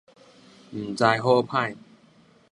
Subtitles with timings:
[0.71, 1.77] 毋知好歹